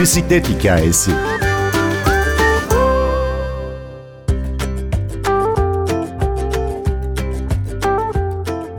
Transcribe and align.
bisiklet 0.00 0.48
hikayesi. 0.48 1.10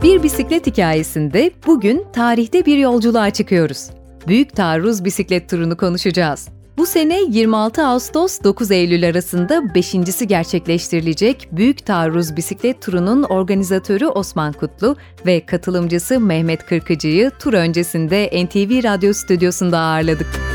Bir 0.02 0.22
bisiklet 0.22 0.66
hikayesinde 0.66 1.50
bugün 1.66 2.04
tarihte 2.12 2.66
bir 2.66 2.78
yolculuğa 2.78 3.30
çıkıyoruz. 3.30 3.90
Büyük 4.26 4.56
Taarruz 4.56 5.04
bisiklet 5.04 5.50
turunu 5.50 5.76
konuşacağız. 5.76 6.48
Bu 6.78 6.86
sene 6.86 7.20
26 7.28 7.86
Ağustos 7.86 8.42
9 8.44 8.70
Eylül 8.70 9.08
arasında 9.08 9.74
beşincisi 9.74 10.26
gerçekleştirilecek 10.26 11.48
Büyük 11.52 11.86
Taarruz 11.86 12.36
bisiklet 12.36 12.82
turunun 12.82 13.22
organizatörü 13.22 14.06
Osman 14.06 14.52
Kutlu 14.52 14.96
ve 15.26 15.46
katılımcısı 15.46 16.20
Mehmet 16.20 16.66
Kırkıcı'yı 16.66 17.30
tur 17.30 17.52
öncesinde 17.52 18.44
NTV 18.44 18.84
Radyo 18.84 19.12
stüdyosunda 19.12 19.78
ağırladık. 19.78 20.51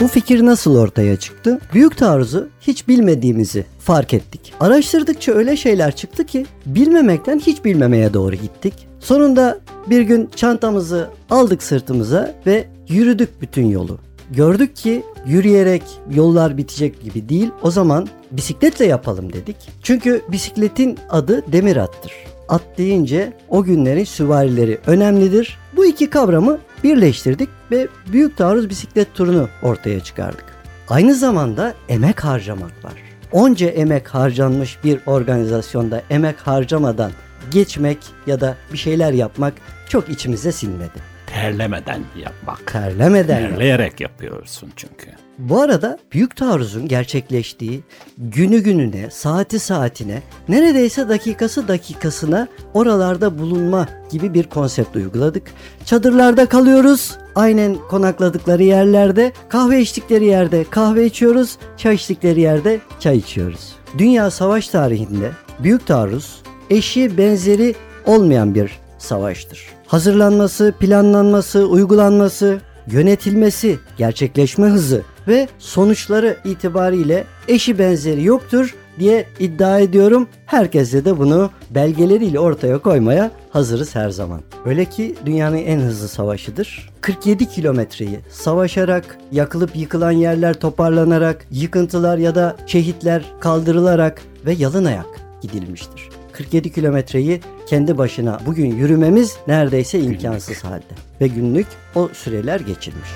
Bu 0.00 0.08
fikir 0.08 0.46
nasıl 0.46 0.76
ortaya 0.76 1.16
çıktı? 1.16 1.58
Büyük 1.74 1.96
taarruzu 1.96 2.48
hiç 2.60 2.88
bilmediğimizi 2.88 3.64
fark 3.78 4.14
ettik. 4.14 4.52
Araştırdıkça 4.60 5.32
öyle 5.32 5.56
şeyler 5.56 5.96
çıktı 5.96 6.26
ki 6.26 6.46
bilmemekten 6.66 7.38
hiç 7.38 7.64
bilmemeye 7.64 8.14
doğru 8.14 8.34
gittik. 8.34 8.74
Sonunda 9.00 9.58
bir 9.86 10.00
gün 10.00 10.30
çantamızı 10.36 11.08
aldık 11.30 11.62
sırtımıza 11.62 12.34
ve 12.46 12.68
yürüdük 12.88 13.42
bütün 13.42 13.66
yolu. 13.66 13.98
Gördük 14.30 14.76
ki 14.76 15.02
yürüyerek 15.26 15.82
yollar 16.14 16.56
bitecek 16.56 17.02
gibi 17.02 17.28
değil. 17.28 17.50
O 17.62 17.70
zaman 17.70 18.08
bisikletle 18.30 18.86
yapalım 18.86 19.32
dedik. 19.32 19.56
Çünkü 19.82 20.22
bisikletin 20.32 20.98
adı 21.10 21.52
demir 21.52 21.76
attır. 21.76 22.12
At 22.50 22.62
deyince 22.78 23.32
o 23.48 23.64
günlerin 23.64 24.04
süvarileri 24.04 24.78
önemlidir. 24.86 25.58
Bu 25.76 25.86
iki 25.86 26.10
kavramı 26.10 26.58
birleştirdik 26.84 27.48
ve 27.70 27.88
büyük 28.12 28.36
taarruz 28.36 28.70
bisiklet 28.70 29.14
turunu 29.14 29.48
ortaya 29.62 30.00
çıkardık. 30.00 30.44
Aynı 30.88 31.14
zamanda 31.14 31.74
emek 31.88 32.24
harcamak 32.24 32.84
var. 32.84 32.92
Onca 33.32 33.66
emek 33.66 34.08
harcanmış 34.08 34.78
bir 34.84 35.00
organizasyonda 35.06 36.02
emek 36.10 36.38
harcamadan 36.38 37.12
geçmek 37.50 37.98
ya 38.26 38.40
da 38.40 38.56
bir 38.72 38.78
şeyler 38.78 39.12
yapmak 39.12 39.54
çok 39.88 40.08
içimize 40.08 40.52
sinmedi. 40.52 41.09
Terlemeden 41.40 42.00
yapmak. 42.22 42.72
Terlemeden 42.72 43.50
Terleyerek 43.50 44.00
yapıyorsun 44.00 44.72
çünkü. 44.76 45.10
Bu 45.38 45.60
arada 45.60 45.98
büyük 46.12 46.36
taarruzun 46.36 46.88
gerçekleştiği 46.88 47.80
günü 48.18 48.60
gününe, 48.60 49.10
saati 49.10 49.58
saatine, 49.58 50.22
neredeyse 50.48 51.08
dakikası 51.08 51.68
dakikasına 51.68 52.48
oralarda 52.74 53.38
bulunma 53.38 53.88
gibi 54.10 54.34
bir 54.34 54.44
konsept 54.44 54.96
uyguladık. 54.96 55.42
Çadırlarda 55.84 56.46
kalıyoruz. 56.46 57.18
Aynen 57.34 57.76
konakladıkları 57.90 58.62
yerlerde, 58.62 59.32
kahve 59.48 59.80
içtikleri 59.80 60.24
yerde 60.24 60.64
kahve 60.70 61.06
içiyoruz, 61.06 61.58
çay 61.76 61.94
içtikleri 61.94 62.40
yerde 62.40 62.80
çay 63.00 63.16
içiyoruz. 63.16 63.72
Dünya 63.98 64.30
savaş 64.30 64.68
tarihinde 64.68 65.30
büyük 65.62 65.86
taarruz 65.86 66.42
eşi 66.70 67.18
benzeri 67.18 67.74
olmayan 68.06 68.54
bir 68.54 68.79
savaştır. 69.00 69.66
Hazırlanması, 69.86 70.74
planlanması, 70.80 71.66
uygulanması, 71.66 72.60
yönetilmesi, 72.86 73.78
gerçekleşme 73.96 74.66
hızı 74.66 75.02
ve 75.28 75.48
sonuçları 75.58 76.36
itibariyle 76.44 77.24
eşi 77.48 77.78
benzeri 77.78 78.24
yoktur 78.24 78.74
diye 78.98 79.26
iddia 79.38 79.78
ediyorum. 79.78 80.28
Herkese 80.46 81.04
de 81.04 81.18
bunu 81.18 81.50
belgeleriyle 81.70 82.40
ortaya 82.40 82.78
koymaya 82.78 83.30
hazırız 83.50 83.94
her 83.94 84.10
zaman. 84.10 84.40
Öyle 84.66 84.84
ki 84.84 85.14
dünyanın 85.26 85.56
en 85.56 85.80
hızlı 85.80 86.08
savaşıdır. 86.08 86.90
47 87.00 87.48
kilometreyi 87.48 88.20
savaşarak, 88.30 89.18
yakılıp 89.32 89.76
yıkılan 89.76 90.10
yerler 90.10 90.54
toparlanarak, 90.54 91.46
yıkıntılar 91.50 92.18
ya 92.18 92.34
da 92.34 92.56
şehitler 92.66 93.22
kaldırılarak 93.40 94.22
ve 94.46 94.52
yalın 94.52 94.84
ayak 94.84 95.06
gidilmiştir. 95.42 96.19
47 96.40 96.72
kilometreyi 96.72 97.40
kendi 97.66 97.98
başına 97.98 98.40
bugün 98.46 98.76
yürümemiz 98.76 99.36
neredeyse 99.46 100.00
imkansız 100.00 100.64
halde. 100.64 100.94
Ve 101.20 101.26
günlük 101.26 101.66
o 101.94 102.08
süreler 102.12 102.60
geçilmiş. 102.60 103.08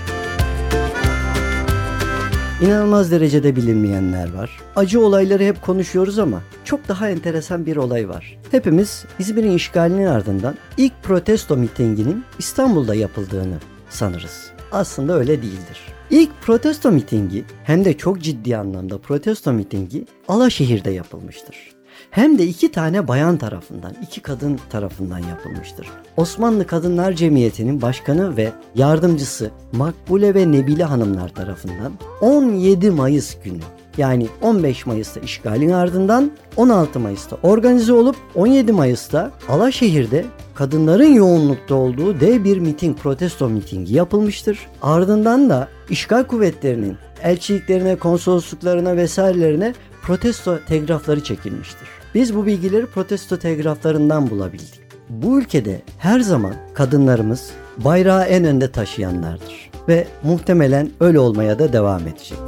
İnanılmaz 2.62 3.10
derecede 3.10 3.56
bilinmeyenler 3.56 4.34
var. 4.34 4.60
Acı 4.76 5.00
olayları 5.00 5.42
hep 5.42 5.62
konuşuyoruz 5.62 6.18
ama 6.18 6.42
çok 6.64 6.88
daha 6.88 7.10
enteresan 7.10 7.66
bir 7.66 7.76
olay 7.76 8.08
var. 8.08 8.38
Hepimiz 8.50 9.04
İzmir'in 9.18 9.56
işgalinin 9.56 10.06
ardından 10.06 10.54
ilk 10.76 11.02
protesto 11.02 11.56
mitinginin 11.56 12.24
İstanbul'da 12.38 12.94
yapıldığını 12.94 13.56
sanırız. 13.90 14.50
Aslında 14.72 15.18
öyle 15.18 15.42
değildir. 15.42 15.80
İlk 16.10 16.42
protesto 16.42 16.92
mitingi 16.92 17.44
hem 17.64 17.84
de 17.84 17.96
çok 17.96 18.22
ciddi 18.22 18.56
anlamda 18.56 18.98
protesto 18.98 19.52
mitingi 19.52 20.06
Alaşehir'de 20.28 20.90
yapılmıştır 20.90 21.73
hem 22.10 22.38
de 22.38 22.46
iki 22.46 22.72
tane 22.72 23.08
bayan 23.08 23.36
tarafından, 23.36 23.92
iki 24.02 24.20
kadın 24.20 24.60
tarafından 24.70 25.18
yapılmıştır. 25.18 25.86
Osmanlı 26.16 26.66
Kadınlar 26.66 27.12
Cemiyeti'nin 27.12 27.82
başkanı 27.82 28.36
ve 28.36 28.52
yardımcısı 28.74 29.50
Makbule 29.72 30.34
ve 30.34 30.52
Nebile 30.52 30.84
Hanımlar 30.84 31.28
tarafından 31.28 31.92
17 32.20 32.90
Mayıs 32.90 33.36
günü 33.44 33.60
yani 33.96 34.26
15 34.42 34.86
Mayıs'ta 34.86 35.20
işgalin 35.20 35.70
ardından 35.70 36.30
16 36.56 37.00
Mayıs'ta 37.00 37.36
organize 37.42 37.92
olup 37.92 38.16
17 38.34 38.72
Mayıs'ta 38.72 39.30
Alaşehir'de 39.48 40.24
kadınların 40.54 41.14
yoğunlukta 41.14 41.74
olduğu 41.74 42.20
dev 42.20 42.44
bir 42.44 42.58
miting, 42.58 42.98
protesto 42.98 43.48
mitingi 43.48 43.94
yapılmıştır. 43.94 44.58
Ardından 44.82 45.50
da 45.50 45.68
işgal 45.90 46.24
kuvvetlerinin 46.24 46.96
elçiliklerine, 47.22 47.96
konsolosluklarına 47.96 48.96
vesairelerine 48.96 49.74
protesto 50.06 50.58
telgrafları 50.68 51.24
çekilmiştir. 51.24 51.88
Biz 52.14 52.36
bu 52.36 52.46
bilgileri 52.46 52.86
protesto 52.86 53.38
telgraflarından 53.38 54.30
bulabildik. 54.30 54.80
Bu 55.08 55.40
ülkede 55.40 55.82
her 55.98 56.20
zaman 56.20 56.54
kadınlarımız 56.74 57.50
bayrağı 57.76 58.24
en 58.24 58.44
önde 58.44 58.72
taşıyanlardır 58.72 59.70
ve 59.88 60.06
muhtemelen 60.22 60.90
öyle 61.00 61.18
olmaya 61.18 61.58
da 61.58 61.72
devam 61.72 62.00
edecek. 62.08 62.38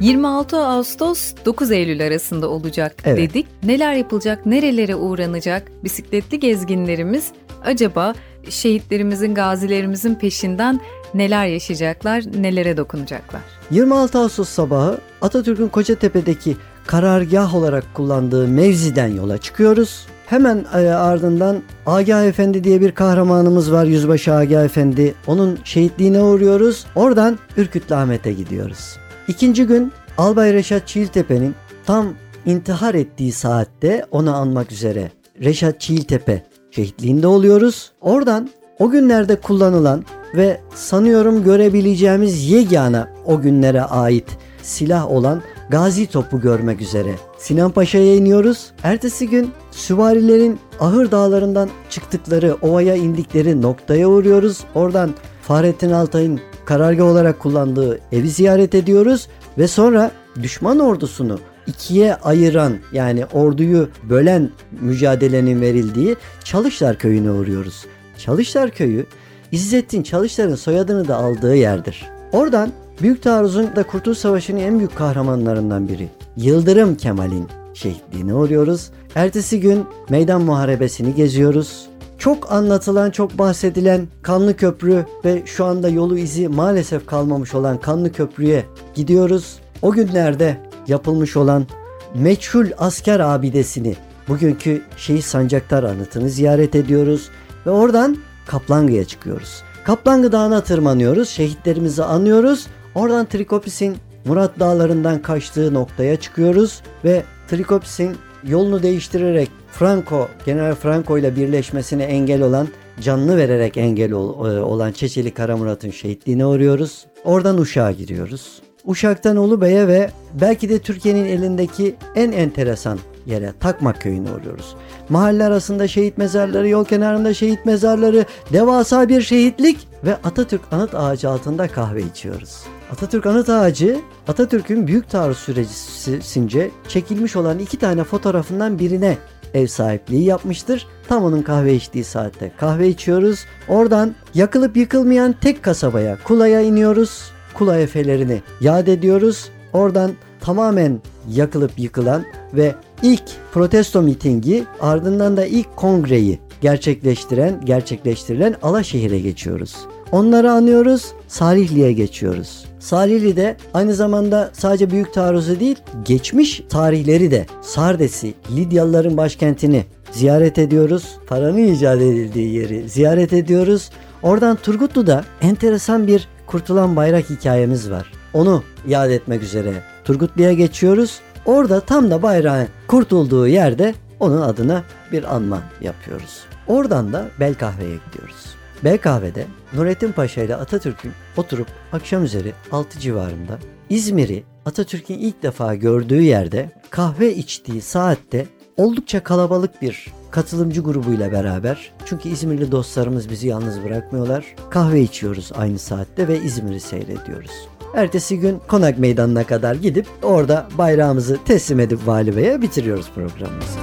26 0.00 0.56
Ağustos 0.56 1.34
9 1.44 1.70
Eylül 1.70 2.06
arasında 2.06 2.48
olacak 2.48 2.96
evet. 3.04 3.18
dedik. 3.18 3.46
Neler 3.62 3.94
yapılacak, 3.94 4.46
nerelere 4.46 4.94
uğranacak 4.94 5.72
bisikletli 5.84 6.40
gezginlerimiz 6.40 7.32
acaba 7.64 8.14
şehitlerimizin, 8.48 9.34
gazilerimizin 9.34 10.14
peşinden 10.14 10.80
neler 11.14 11.46
yaşayacaklar, 11.46 12.24
nelere 12.40 12.76
dokunacaklar? 12.76 13.40
26 13.70 14.18
Ağustos 14.18 14.48
sabahı 14.48 14.98
Atatürk'ün 15.22 15.68
Kocatepe'deki 15.68 16.56
karargah 16.86 17.54
olarak 17.54 17.84
kullandığı 17.94 18.48
mevziden 18.48 19.08
yola 19.08 19.38
çıkıyoruz. 19.38 20.06
Hemen 20.26 20.64
e, 20.74 20.76
ardından 20.78 21.62
Agah 21.86 22.24
Efendi 22.24 22.64
diye 22.64 22.80
bir 22.80 22.92
kahramanımız 22.92 23.72
var 23.72 23.84
Yüzbaşı 23.84 24.34
Agah 24.34 24.64
Efendi. 24.64 25.14
Onun 25.26 25.58
şehitliğine 25.64 26.22
uğruyoruz. 26.22 26.86
Oradan 26.94 27.38
Ürkütlü 27.56 27.94
Ahmet'e 27.94 28.32
gidiyoruz. 28.32 28.96
İkinci 29.28 29.64
gün 29.64 29.92
Albay 30.18 30.52
Reşat 30.52 30.88
Çiğiltepe'nin 30.88 31.54
tam 31.86 32.14
intihar 32.46 32.94
ettiği 32.94 33.32
saatte 33.32 34.04
onu 34.10 34.36
anmak 34.36 34.72
üzere 34.72 35.10
Reşat 35.44 35.80
Çiğiltepe 35.80 36.46
şehitliğinde 36.70 37.26
oluyoruz. 37.26 37.92
Oradan 38.00 38.50
o 38.80 38.90
günlerde 38.90 39.36
kullanılan 39.36 40.04
ve 40.34 40.60
sanıyorum 40.74 41.44
görebileceğimiz 41.44 42.50
yegane 42.50 43.04
o 43.26 43.40
günlere 43.40 43.82
ait 43.82 44.26
silah 44.62 45.10
olan 45.10 45.42
gazi 45.70 46.06
topu 46.06 46.40
görmek 46.40 46.80
üzere 46.80 47.14
Sinan 47.38 47.70
Paşa'ya 47.70 48.14
iniyoruz. 48.16 48.70
Ertesi 48.82 49.28
gün 49.28 49.50
süvarilerin 49.70 50.58
Ahır 50.80 51.10
Dağları'ndan 51.10 51.68
çıktıkları, 51.90 52.56
ovaya 52.62 52.94
indikleri 52.94 53.62
noktaya 53.62 54.08
uğruyoruz. 54.08 54.64
Oradan 54.74 55.10
Fahrettin 55.42 55.90
Altay'ın 55.90 56.40
karargah 56.64 57.04
olarak 57.04 57.38
kullandığı 57.38 58.00
evi 58.12 58.30
ziyaret 58.30 58.74
ediyoruz 58.74 59.28
ve 59.58 59.68
sonra 59.68 60.10
düşman 60.42 60.78
ordusunu 60.78 61.38
ikiye 61.66 62.14
ayıran 62.14 62.76
yani 62.92 63.26
orduyu 63.26 63.88
bölen 64.10 64.50
mücadelenin 64.80 65.60
verildiği 65.60 66.16
Çalışlar 66.44 66.98
Köyü'ne 66.98 67.30
uğruyoruz. 67.30 67.86
Çalışlar 68.20 68.70
Köyü 68.70 69.06
İzzettin 69.52 70.02
Çalışlar'ın 70.02 70.54
soyadını 70.54 71.08
da 71.08 71.16
aldığı 71.16 71.56
yerdir. 71.56 72.06
Oradan 72.32 72.72
Büyük 73.02 73.22
Taarruz'un 73.22 73.76
da 73.76 73.82
Kurtuluş 73.82 74.18
Savaşı'nın 74.18 74.60
en 74.60 74.78
büyük 74.78 74.96
kahramanlarından 74.96 75.88
biri 75.88 76.08
Yıldırım 76.36 76.96
Kemal'in 76.96 77.48
şehitliğine 77.74 78.34
uğruyoruz. 78.34 78.90
Ertesi 79.14 79.60
gün 79.60 79.84
meydan 80.08 80.42
muharebesini 80.42 81.14
geziyoruz. 81.14 81.86
Çok 82.18 82.52
anlatılan, 82.52 83.10
çok 83.10 83.38
bahsedilen 83.38 84.08
Kanlı 84.22 84.56
Köprü 84.56 85.06
ve 85.24 85.42
şu 85.44 85.64
anda 85.64 85.88
yolu 85.88 86.18
izi 86.18 86.48
maalesef 86.48 87.06
kalmamış 87.06 87.54
olan 87.54 87.80
Kanlı 87.80 88.12
Köprü'ye 88.12 88.64
gidiyoruz. 88.94 89.58
O 89.82 89.92
günlerde 89.92 90.56
yapılmış 90.88 91.36
olan 91.36 91.66
meçhul 92.14 92.66
asker 92.78 93.20
abidesini, 93.20 93.96
bugünkü 94.28 94.82
şehit 94.96 95.24
sancaktar 95.24 95.82
anıtını 95.82 96.28
ziyaret 96.30 96.74
ediyoruz 96.74 97.30
ve 97.66 97.70
oradan 97.70 98.16
Kaplangı'ya 98.46 99.04
çıkıyoruz. 99.04 99.62
Kaplangı 99.84 100.32
Dağı'na 100.32 100.60
tırmanıyoruz. 100.60 101.28
Şehitlerimizi 101.28 102.04
anıyoruz. 102.04 102.66
Oradan 102.94 103.26
Trikopis'in 103.26 103.96
Murat 104.24 104.60
Dağları'ndan 104.60 105.22
kaçtığı 105.22 105.74
noktaya 105.74 106.16
çıkıyoruz 106.16 106.82
ve 107.04 107.22
Trikopis'in 107.48 108.16
yolunu 108.44 108.82
değiştirerek 108.82 109.50
Franco, 109.72 110.28
General 110.46 110.74
Franco 110.74 111.18
ile 111.18 111.36
birleşmesine 111.36 112.04
engel 112.04 112.42
olan, 112.42 112.68
canını 113.00 113.36
vererek 113.36 113.76
engel 113.76 114.10
e, 114.10 114.14
olan 114.14 114.92
Çeçeli 114.92 115.30
Karamurat'ın 115.30 115.90
şehitliğine 115.90 116.46
uğruyoruz. 116.46 117.06
Oradan 117.24 117.58
Uşak'a 117.58 117.92
gidiyoruz. 117.92 118.62
Uşak'tan 118.84 119.36
Ulubey'e 119.36 119.88
ve 119.88 120.10
belki 120.40 120.68
de 120.68 120.78
Türkiye'nin 120.78 121.24
elindeki 121.24 121.94
en 122.14 122.32
enteresan 122.32 122.98
yere 123.26 123.52
Takmak 123.60 124.00
köyüne 124.00 124.30
uğruyoruz. 124.32 124.76
Mahalle 125.08 125.44
arasında 125.44 125.88
şehit 125.88 126.18
mezarları, 126.18 126.68
yol 126.68 126.84
kenarında 126.84 127.34
şehit 127.34 127.66
mezarları, 127.66 128.24
devasa 128.52 129.08
bir 129.08 129.20
şehitlik 129.20 129.88
ve 130.04 130.14
Atatürk 130.14 130.62
anıt 130.72 130.94
ağacı 130.94 131.30
altında 131.30 131.68
kahve 131.68 132.02
içiyoruz. 132.02 132.62
Atatürk 132.92 133.26
anıt 133.26 133.48
ağacı 133.48 134.00
Atatürk'ün 134.28 134.86
büyük 134.86 135.10
taarruz 135.10 135.38
süresince 135.38 136.70
çekilmiş 136.88 137.36
olan 137.36 137.58
iki 137.58 137.78
tane 137.78 138.04
fotoğrafından 138.04 138.78
birine 138.78 139.18
ev 139.54 139.66
sahipliği 139.66 140.24
yapmıştır. 140.24 140.86
Tam 141.08 141.24
onun 141.24 141.42
kahve 141.42 141.74
içtiği 141.74 142.04
saatte 142.04 142.52
kahve 142.56 142.88
içiyoruz. 142.88 143.44
Oradan 143.68 144.14
yakılıp 144.34 144.76
yıkılmayan 144.76 145.34
tek 145.40 145.62
kasabaya 145.62 146.18
Kula'ya 146.24 146.60
iniyoruz. 146.60 147.30
Kula 147.54 147.78
efelerini 147.78 148.42
yad 148.60 148.86
ediyoruz. 148.86 149.48
Oradan 149.72 150.10
tamamen 150.40 151.00
yakılıp 151.28 151.78
yıkılan 151.78 152.24
ve 152.54 152.74
ilk 153.02 153.22
protesto 153.52 154.02
mitingi 154.02 154.64
ardından 154.80 155.36
da 155.36 155.46
ilk 155.46 155.76
kongreyi 155.76 156.38
gerçekleştiren, 156.60 157.60
gerçekleştirilen 157.64 158.54
Alaşehir'e 158.62 159.18
geçiyoruz. 159.18 159.76
Onları 160.12 160.52
anıyoruz, 160.52 161.12
Salihli'ye 161.28 161.92
geçiyoruz. 161.92 162.64
Salihli'de 162.78 163.56
aynı 163.74 163.94
zamanda 163.94 164.50
sadece 164.52 164.90
büyük 164.90 165.14
taarruzu 165.14 165.60
değil, 165.60 165.76
geçmiş 166.04 166.62
tarihleri 166.68 167.30
de 167.30 167.46
Sardes'i, 167.62 168.34
Lidyalıların 168.56 169.16
başkentini 169.16 169.84
ziyaret 170.12 170.58
ediyoruz. 170.58 171.04
Paranın 171.26 171.74
icat 171.74 171.96
edildiği 171.96 172.54
yeri 172.54 172.88
ziyaret 172.88 173.32
ediyoruz. 173.32 173.90
Oradan 174.22 174.56
Turgutlu'da 174.56 175.24
enteresan 175.40 176.06
bir 176.06 176.28
kurtulan 176.46 176.96
bayrak 176.96 177.30
hikayemiz 177.30 177.90
var. 177.90 178.12
Onu 178.34 178.62
iade 178.88 179.14
etmek 179.14 179.42
üzere 179.42 179.72
Turgutlu'ya 180.04 180.52
geçiyoruz. 180.52 181.20
Orada 181.44 181.80
tam 181.80 182.10
da 182.10 182.22
bayrağın 182.22 182.68
kurtulduğu 182.86 183.48
yerde 183.48 183.94
onun 184.20 184.42
adına 184.42 184.84
bir 185.12 185.34
anma 185.34 185.62
yapıyoruz. 185.80 186.40
Oradan 186.66 187.12
da 187.12 187.28
Bel 187.40 187.54
Kahve'ye 187.54 187.96
gidiyoruz. 188.06 188.54
Bel 188.84 188.98
Kahve'de 188.98 189.46
Nurettin 189.72 190.12
Paşa 190.12 190.42
ile 190.42 190.56
Atatürk'ün 190.56 191.12
oturup 191.36 191.66
akşam 191.92 192.24
üzeri 192.24 192.52
6 192.72 193.00
civarında 193.00 193.58
İzmir'i 193.90 194.44
Atatürk'ün 194.66 195.18
ilk 195.18 195.42
defa 195.42 195.74
gördüğü 195.74 196.22
yerde 196.22 196.70
kahve 196.90 197.34
içtiği 197.34 197.82
saatte 197.82 198.46
oldukça 198.80 199.22
kalabalık 199.22 199.82
bir 199.82 200.06
katılımcı 200.30 200.80
grubuyla 200.80 201.32
beraber 201.32 201.92
çünkü 202.04 202.28
İzmirli 202.28 202.72
dostlarımız 202.72 203.30
bizi 203.30 203.48
yalnız 203.48 203.84
bırakmıyorlar. 203.84 204.44
Kahve 204.70 205.00
içiyoruz 205.00 205.52
aynı 205.56 205.78
saatte 205.78 206.28
ve 206.28 206.40
İzmir'i 206.40 206.80
seyrediyoruz. 206.80 207.50
Ertesi 207.94 208.38
gün 208.38 208.60
Konak 208.68 208.98
Meydanı'na 208.98 209.44
kadar 209.44 209.74
gidip 209.74 210.06
orada 210.22 210.68
bayrağımızı 210.78 211.38
teslim 211.44 211.80
edip 211.80 212.06
Vali 212.06 212.36
Bey'e 212.36 212.62
bitiriyoruz 212.62 213.10
programımızı. 213.14 213.78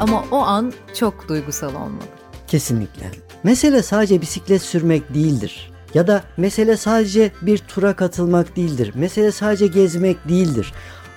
Ama 0.00 0.24
o 0.30 0.36
an 0.36 0.72
çok 0.94 1.28
duygusal 1.28 1.74
olmalı. 1.74 2.06
Kesinlikle. 2.48 3.10
Mesele 3.42 3.82
sadece 3.82 4.20
bisiklet 4.20 4.62
sürmek 4.62 5.14
değildir. 5.14 5.72
Ya 5.94 6.06
da 6.06 6.22
mesele 6.36 6.76
sadece 6.76 7.32
bir 7.42 7.58
tura 7.58 7.96
katılmak 7.96 8.56
değildir. 8.56 8.92
Mesele 8.94 9.32
sadece 9.32 9.66
gezmek 9.66 10.28
değildir. 10.28 10.72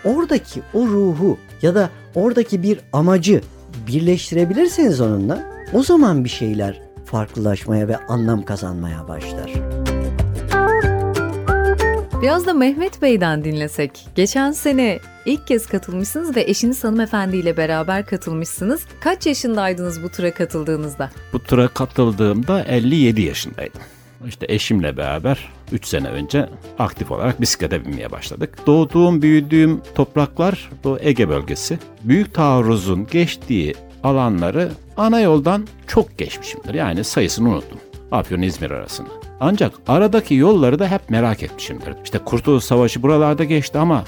Oradaki 0.06 0.62
o 0.74 0.88
ruhu 0.88 1.38
ya 1.62 1.76
da 1.76 1.90
oradaki 2.16 2.64
bir 2.64 2.80
amacı 2.94 3.42
birleştirebilirseniz 3.88 5.02
onunla 5.02 5.44
o 5.74 5.84
zaman 5.84 6.24
bir 6.24 6.30
şeyler 6.30 6.82
farklılaşmaya 7.06 7.88
ve 7.88 7.98
anlam 7.98 8.46
kazanmaya 8.46 9.08
başlar. 9.08 9.54
Biraz 12.22 12.46
da 12.46 12.54
Mehmet 12.54 13.02
Bey'den 13.02 13.44
dinlesek. 13.44 14.08
Geçen 14.16 14.52
sene 14.52 15.00
ilk 15.26 15.48
kez 15.48 15.68
katılmışsınız 15.68 16.36
ve 16.36 16.42
eşiniz 16.42 16.84
hanımefendiyle 16.84 17.58
beraber 17.58 18.06
katılmışsınız. 18.06 18.82
Kaç 19.00 19.26
yaşındaydınız 19.26 20.04
bu 20.04 20.10
tura 20.10 20.34
katıldığınızda? 20.34 21.10
Bu 21.34 21.44
tura 21.44 21.68
katıldığımda 21.68 22.64
57 22.64 23.22
yaşındaydım. 23.22 23.82
İşte 24.28 24.46
eşimle 24.50 24.98
beraber 24.98 25.50
3 25.72 25.86
sene 25.86 26.08
önce 26.08 26.50
aktif 26.80 27.12
olarak 27.12 27.42
bisiklete 27.42 27.86
binmeye 27.86 28.12
başladık. 28.12 28.58
Doğduğum, 28.68 29.22
büyüdüğüm 29.22 29.82
topraklar 29.96 30.70
bu 30.84 30.98
Ege 31.02 31.30
bölgesi. 31.30 31.80
Büyük 32.04 32.34
taarruzun 32.34 33.08
geçtiği 33.12 33.76
alanları 34.04 34.72
ana 34.98 35.20
yoldan 35.20 35.68
çok 35.88 36.18
geçmişimdir. 36.18 36.74
Yani 36.74 37.04
sayısını 37.04 37.50
unuttum. 37.50 37.80
Afyon 38.12 38.42
İzmir 38.42 38.72
arasında. 38.72 39.10
Ancak 39.40 39.74
aradaki 39.88 40.36
yolları 40.36 40.80
da 40.80 40.88
hep 40.88 41.10
merak 41.10 41.44
etmişimdir. 41.44 41.94
İşte 42.04 42.18
Kurtuluş 42.18 42.64
Savaşı 42.64 43.02
buralarda 43.02 43.44
geçti 43.44 43.78
ama 43.78 44.04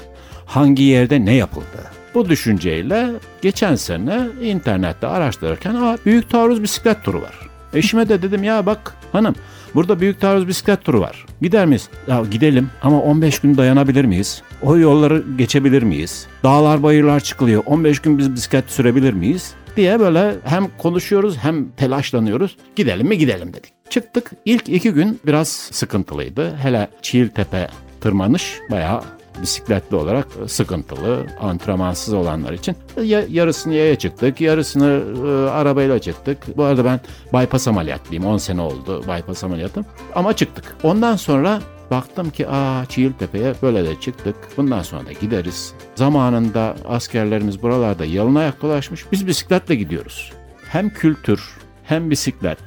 hangi 0.46 0.82
yerde 0.82 1.24
ne 1.24 1.34
yapıldı? 1.34 1.84
Bu 2.14 2.28
düşünceyle 2.28 3.10
geçen 3.42 3.74
sene 3.74 4.26
internette 4.42 5.06
araştırırken 5.06 5.74
Aa, 5.74 5.98
büyük 6.06 6.30
taarruz 6.30 6.62
bisiklet 6.62 7.04
turu 7.04 7.22
var. 7.22 7.51
Eşime 7.74 8.08
de 8.08 8.22
dedim 8.22 8.44
ya 8.44 8.66
bak 8.66 8.94
hanım 9.12 9.34
burada 9.74 10.00
büyük 10.00 10.20
taarruz 10.20 10.48
bisiklet 10.48 10.84
turu 10.84 11.00
var. 11.00 11.26
Gider 11.42 11.66
miyiz? 11.66 11.88
Ya 12.08 12.22
gidelim 12.30 12.70
ama 12.82 13.00
15 13.02 13.38
gün 13.38 13.56
dayanabilir 13.56 14.04
miyiz? 14.04 14.42
O 14.62 14.78
yolları 14.78 15.24
geçebilir 15.38 15.82
miyiz? 15.82 16.26
Dağlar 16.44 16.82
bayırlar 16.82 17.20
çıkılıyor. 17.20 17.62
15 17.66 17.98
gün 17.98 18.18
biz 18.18 18.34
bisiklet 18.34 18.70
sürebilir 18.70 19.12
miyiz? 19.12 19.54
diye 19.76 20.00
böyle 20.00 20.34
hem 20.44 20.68
konuşuyoruz 20.78 21.36
hem 21.36 21.70
telaşlanıyoruz. 21.70 22.56
Gidelim 22.76 23.08
mi 23.08 23.18
gidelim 23.18 23.52
dedik. 23.52 23.72
Çıktık. 23.90 24.30
İlk 24.44 24.68
iki 24.68 24.90
gün 24.90 25.20
biraz 25.26 25.48
sıkıntılıydı. 25.48 26.56
Hele 26.56 26.88
Çiğiltepe 27.02 27.68
tırmanış 28.00 28.58
bayağı 28.70 29.02
bisikletli 29.42 29.96
olarak 29.96 30.26
sıkıntılı, 30.46 31.26
antrenmansız 31.40 32.14
olanlar 32.14 32.52
için. 32.52 32.76
Ya, 33.02 33.24
yarısını 33.28 33.74
yaya 33.74 33.96
çıktık, 33.96 34.40
yarısını 34.40 35.02
e, 35.26 35.50
arabayla 35.50 35.98
çıktık. 35.98 36.56
Bu 36.56 36.64
arada 36.64 36.84
ben 36.84 37.00
bypass 37.32 37.68
ameliyatlıyım. 37.68 38.26
10 38.26 38.36
sene 38.36 38.60
oldu 38.60 39.02
bypass 39.02 39.44
ameliyatım. 39.44 39.86
Ama 40.14 40.36
çıktık. 40.36 40.76
Ondan 40.82 41.16
sonra 41.16 41.60
baktım 41.90 42.30
ki 42.30 42.48
aa 42.48 42.86
Çiğiltepe'ye 42.88 43.54
böyle 43.62 43.84
de 43.84 44.00
çıktık. 44.00 44.36
Bundan 44.56 44.82
sonra 44.82 45.06
da 45.06 45.12
gideriz. 45.12 45.74
Zamanında 45.94 46.76
askerlerimiz 46.88 47.62
buralarda 47.62 48.04
yalın 48.04 48.34
ayak 48.34 48.62
dolaşmış. 48.62 49.12
Biz 49.12 49.26
bisikletle 49.26 49.74
gidiyoruz. 49.74 50.32
Hem 50.68 50.90
kültür 50.90 51.40
hem 51.84 52.10
bisiklet 52.10 52.58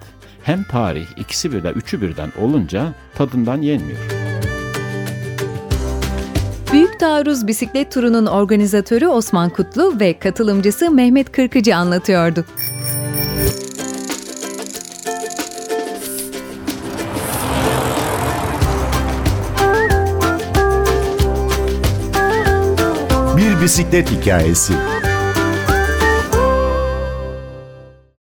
hem 0.44 0.64
tarih 0.64 1.08
ikisi 1.18 1.52
birden, 1.52 1.74
üçü 1.74 2.02
birden 2.02 2.32
olunca 2.42 2.94
tadından 3.16 3.62
yenmiyor. 3.62 4.35
Büyük 6.74 7.00
Taarruz 7.00 7.48
bisiklet 7.48 7.92
turunun 7.92 8.26
organizatörü 8.26 9.08
Osman 9.08 9.50
Kutlu 9.50 10.00
ve 10.00 10.20
katılımcısı 10.20 10.92
Mehmet 10.92 11.32
Kırkıcı 11.32 11.76
anlatıyordu. 11.76 12.46
Bir 23.38 23.62
bisiklet 23.62 24.12
hikayesi. 24.12 24.74